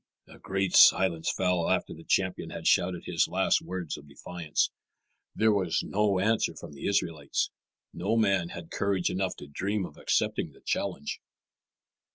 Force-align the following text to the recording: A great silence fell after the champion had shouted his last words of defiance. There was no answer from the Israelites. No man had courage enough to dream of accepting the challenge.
A 0.25 0.39
great 0.39 0.73
silence 0.75 1.31
fell 1.31 1.69
after 1.69 1.93
the 1.93 2.03
champion 2.03 2.49
had 2.49 2.65
shouted 2.65 3.03
his 3.05 3.27
last 3.27 3.61
words 3.61 3.97
of 3.97 4.07
defiance. 4.07 4.71
There 5.35 5.53
was 5.53 5.83
no 5.83 6.17
answer 6.19 6.55
from 6.55 6.73
the 6.73 6.87
Israelites. 6.87 7.51
No 7.93 8.17
man 8.17 8.49
had 8.49 8.71
courage 8.71 9.11
enough 9.11 9.35
to 9.35 9.45
dream 9.47 9.85
of 9.85 9.97
accepting 9.97 10.53
the 10.53 10.61
challenge. 10.61 11.21